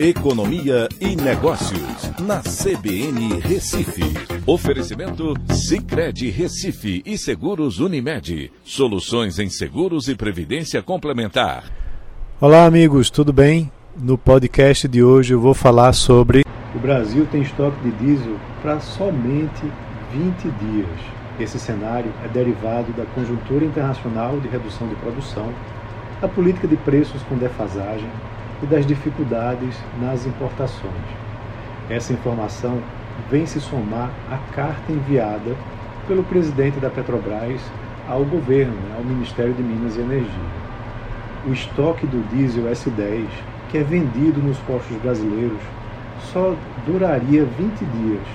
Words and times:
Economia 0.00 0.88
e 1.00 1.16
Negócios, 1.16 2.12
na 2.20 2.38
CBN 2.38 3.40
Recife. 3.40 4.04
Oferecimento 4.46 5.34
Cicred 5.52 6.30
Recife 6.30 7.02
e 7.04 7.18
Seguros 7.18 7.80
Unimed. 7.80 8.52
Soluções 8.62 9.40
em 9.40 9.50
seguros 9.50 10.06
e 10.06 10.14
previdência 10.14 10.80
complementar. 10.84 11.64
Olá, 12.40 12.64
amigos, 12.64 13.10
tudo 13.10 13.32
bem? 13.32 13.72
No 13.96 14.16
podcast 14.16 14.86
de 14.86 15.02
hoje 15.02 15.34
eu 15.34 15.40
vou 15.40 15.52
falar 15.52 15.92
sobre. 15.92 16.44
O 16.76 16.78
Brasil 16.78 17.26
tem 17.32 17.42
estoque 17.42 17.80
de 17.82 17.90
diesel 17.96 18.36
para 18.62 18.78
somente 18.78 19.66
20 20.12 20.42
dias. 20.60 21.00
Esse 21.40 21.58
cenário 21.58 22.12
é 22.24 22.28
derivado 22.28 22.92
da 22.92 23.04
conjuntura 23.16 23.64
internacional 23.64 24.38
de 24.38 24.46
redução 24.46 24.86
de 24.86 24.94
produção, 24.94 25.52
da 26.20 26.28
política 26.28 26.68
de 26.68 26.76
preços 26.76 27.20
com 27.24 27.36
defasagem 27.36 28.08
e 28.62 28.66
das 28.66 28.86
dificuldades 28.86 29.76
nas 30.00 30.26
importações. 30.26 30.92
Essa 31.88 32.12
informação 32.12 32.80
vem 33.30 33.46
se 33.46 33.60
somar 33.60 34.10
à 34.30 34.36
carta 34.54 34.92
enviada 34.92 35.56
pelo 36.06 36.22
presidente 36.24 36.78
da 36.78 36.90
Petrobras 36.90 37.60
ao 38.08 38.24
governo, 38.24 38.74
né, 38.74 38.96
ao 38.96 39.04
Ministério 39.04 39.52
de 39.52 39.62
Minas 39.62 39.96
e 39.96 40.00
Energia. 40.00 40.68
O 41.46 41.52
estoque 41.52 42.06
do 42.06 42.26
diesel 42.30 42.64
S10, 42.64 43.26
que 43.70 43.78
é 43.78 43.82
vendido 43.82 44.40
nos 44.40 44.58
postos 44.58 44.96
brasileiros, 44.98 45.60
só 46.32 46.54
duraria 46.86 47.44
20 47.44 47.78
dias, 47.78 48.26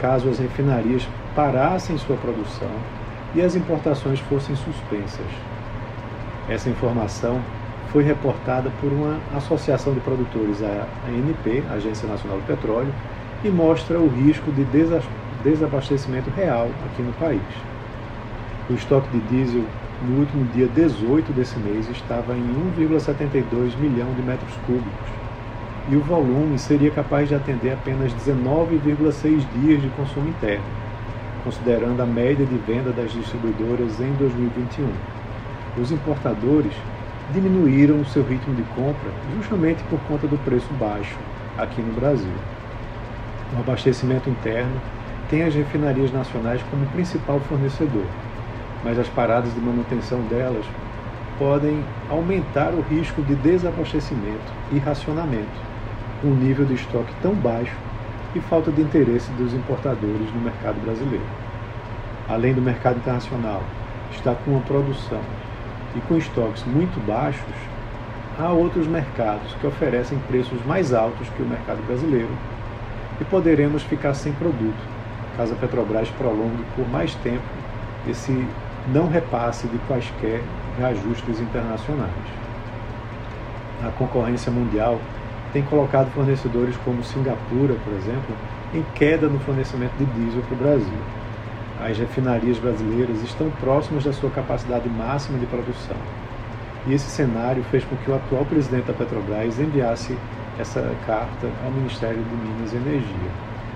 caso 0.00 0.28
as 0.28 0.38
refinarias 0.38 1.06
parassem 1.34 1.96
sua 1.98 2.16
produção 2.16 2.70
e 3.34 3.40
as 3.40 3.56
importações 3.56 4.20
fossem 4.20 4.54
suspensas. 4.56 5.26
Essa 6.48 6.68
informação 6.68 7.40
foi 7.94 8.02
reportada 8.02 8.72
por 8.80 8.92
uma 8.92 9.20
associação 9.36 9.94
de 9.94 10.00
produtores, 10.00 10.60
a 10.64 10.88
ANP, 11.06 11.62
Agência 11.70 12.08
Nacional 12.08 12.38
do 12.38 12.44
Petróleo, 12.44 12.92
e 13.44 13.48
mostra 13.48 14.00
o 14.00 14.08
risco 14.08 14.50
de 14.50 14.66
desabastecimento 15.44 16.28
real 16.30 16.68
aqui 16.86 17.02
no 17.02 17.12
país. 17.12 17.40
O 18.68 18.72
estoque 18.72 19.08
de 19.10 19.20
diesel 19.28 19.62
no 20.02 20.18
último 20.18 20.44
dia 20.52 20.66
18 20.66 21.32
desse 21.32 21.56
mês 21.60 21.88
estava 21.88 22.34
em 22.34 22.42
1,72 22.76 23.78
milhão 23.78 24.12
de 24.12 24.22
metros 24.22 24.52
cúbicos 24.66 25.14
e 25.88 25.94
o 25.94 26.00
volume 26.00 26.58
seria 26.58 26.90
capaz 26.90 27.28
de 27.28 27.36
atender 27.36 27.74
apenas 27.74 28.12
19,6 28.12 29.44
dias 29.60 29.82
de 29.82 29.88
consumo 29.90 30.28
interno, 30.28 30.64
considerando 31.44 32.00
a 32.00 32.06
média 32.06 32.44
de 32.44 32.56
venda 32.56 32.90
das 32.90 33.12
distribuidoras 33.12 34.00
em 34.00 34.12
2021. 34.14 34.88
Os 35.80 35.92
importadores 35.92 36.72
diminuíram 37.32 38.00
o 38.00 38.04
seu 38.04 38.22
ritmo 38.22 38.54
de 38.54 38.62
compra 38.74 39.10
justamente 39.36 39.82
por 39.84 39.98
conta 40.00 40.26
do 40.26 40.36
preço 40.38 40.72
baixo 40.74 41.16
aqui 41.58 41.80
no 41.80 41.92
Brasil. 41.92 42.32
O 43.56 43.60
abastecimento 43.60 44.28
interno 44.28 44.80
tem 45.30 45.42
as 45.42 45.54
refinarias 45.54 46.12
nacionais 46.12 46.60
como 46.70 46.84
principal 46.86 47.40
fornecedor, 47.40 48.04
mas 48.84 48.98
as 48.98 49.08
paradas 49.08 49.54
de 49.54 49.60
manutenção 49.60 50.20
delas 50.22 50.64
podem 51.38 51.82
aumentar 52.10 52.72
o 52.74 52.82
risco 52.82 53.22
de 53.22 53.34
desabastecimento 53.36 54.52
e 54.72 54.78
racionamento, 54.78 55.46
com 56.20 56.28
um 56.28 56.34
nível 56.34 56.64
de 56.64 56.74
estoque 56.74 57.12
tão 57.22 57.34
baixo 57.34 57.74
e 58.34 58.40
falta 58.40 58.70
de 58.70 58.82
interesse 58.82 59.30
dos 59.32 59.54
importadores 59.54 60.32
no 60.34 60.40
mercado 60.40 60.80
brasileiro. 60.84 61.24
Além 62.28 62.54
do 62.54 62.62
mercado 62.62 62.98
internacional, 62.98 63.62
está 64.10 64.34
com 64.34 64.52
uma 64.52 64.60
produção 64.60 65.20
e 65.94 66.00
com 66.00 66.16
estoques 66.16 66.64
muito 66.64 66.98
baixos, 67.00 67.54
há 68.38 68.52
outros 68.52 68.86
mercados 68.86 69.54
que 69.60 69.66
oferecem 69.66 70.18
preços 70.18 70.64
mais 70.66 70.92
altos 70.92 71.28
que 71.30 71.42
o 71.42 71.46
mercado 71.46 71.82
brasileiro 71.86 72.30
e 73.20 73.24
poderemos 73.24 73.82
ficar 73.82 74.14
sem 74.14 74.32
produto 74.32 74.94
caso 75.36 75.52
a 75.52 75.56
Petrobras 75.56 76.08
prolongue 76.10 76.64
por 76.76 76.88
mais 76.88 77.14
tempo 77.16 77.42
esse 78.08 78.46
não 78.92 79.08
repasse 79.08 79.66
de 79.66 79.78
quaisquer 79.88 80.42
reajustes 80.78 81.40
internacionais. 81.40 82.12
A 83.82 83.90
concorrência 83.90 84.52
mundial 84.52 85.00
tem 85.52 85.62
colocado 85.62 86.10
fornecedores 86.10 86.76
como 86.76 87.02
Singapura, 87.02 87.74
por 87.84 87.92
exemplo, 87.94 88.36
em 88.72 88.82
queda 88.94 89.28
no 89.28 89.38
fornecimento 89.38 89.94
de 89.96 90.04
diesel 90.04 90.42
para 90.42 90.54
o 90.54 90.58
Brasil 90.58 90.98
as 91.84 91.98
refinarias 91.98 92.58
brasileiras 92.58 93.22
estão 93.22 93.50
próximas 93.60 94.04
da 94.04 94.12
sua 94.12 94.30
capacidade 94.30 94.88
máxima 94.88 95.38
de 95.38 95.44
produção. 95.44 95.96
E 96.86 96.94
esse 96.94 97.10
cenário 97.10 97.62
fez 97.64 97.84
com 97.84 97.94
que 97.96 98.10
o 98.10 98.14
atual 98.14 98.44
presidente 98.46 98.86
da 98.86 98.94
Petrobras 98.94 99.58
enviasse 99.58 100.16
essa 100.58 100.80
carta 101.06 101.46
ao 101.62 101.70
Ministério 101.70 102.22
de 102.22 102.36
Minas 102.36 102.72
e 102.72 102.76
Energia. 102.76 103.30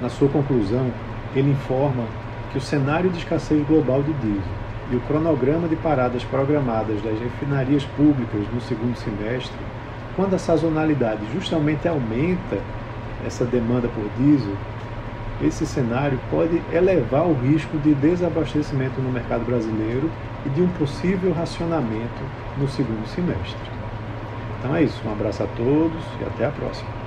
Na 0.00 0.08
sua 0.08 0.28
conclusão, 0.28 0.90
ele 1.36 1.50
informa 1.50 2.04
que 2.50 2.58
o 2.58 2.60
cenário 2.60 3.10
de 3.10 3.18
escassez 3.18 3.66
global 3.66 4.02
de 4.02 4.12
diesel 4.14 4.52
e 4.90 4.96
o 4.96 5.00
cronograma 5.00 5.68
de 5.68 5.76
paradas 5.76 6.24
programadas 6.24 7.02
das 7.02 7.18
refinarias 7.20 7.84
públicas 7.84 8.40
no 8.52 8.60
segundo 8.62 8.96
semestre, 8.96 9.58
quando 10.16 10.34
a 10.34 10.38
sazonalidade 10.38 11.20
justamente 11.34 11.86
aumenta 11.86 12.58
essa 13.26 13.44
demanda 13.44 13.88
por 13.88 14.08
diesel, 14.16 14.56
esse 15.42 15.66
cenário 15.66 16.18
pode 16.30 16.62
elevar 16.72 17.26
o 17.26 17.32
risco 17.32 17.78
de 17.78 17.94
desabastecimento 17.94 19.00
no 19.00 19.10
mercado 19.10 19.44
brasileiro 19.44 20.10
e 20.44 20.48
de 20.50 20.62
um 20.62 20.68
possível 20.68 21.32
racionamento 21.32 22.22
no 22.58 22.68
segundo 22.68 23.06
semestre. 23.08 23.70
Então 24.58 24.76
é 24.76 24.82
isso, 24.82 25.00
um 25.06 25.12
abraço 25.12 25.42
a 25.42 25.46
todos 25.46 26.04
e 26.20 26.24
até 26.24 26.44
a 26.44 26.50
próxima. 26.50 26.99